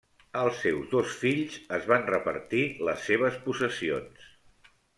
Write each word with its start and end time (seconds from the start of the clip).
Els 0.43 0.61
seus 0.61 0.87
dos 0.93 1.11
fills 1.23 1.59
es 1.77 1.85
van 1.93 2.07
repartir 2.09 2.65
les 2.89 3.07
seves 3.11 3.39
possessions. 3.47 4.27